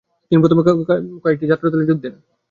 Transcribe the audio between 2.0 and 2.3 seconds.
দেন।